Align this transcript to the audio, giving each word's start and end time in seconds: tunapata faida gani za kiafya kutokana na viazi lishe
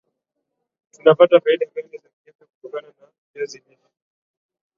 tunapata 0.91 1.39
faida 1.39 1.65
gani 1.75 1.87
za 1.97 2.09
kiafya 2.23 2.47
kutokana 2.47 2.87
na 2.87 3.07
viazi 3.33 3.61
lishe 3.69 3.77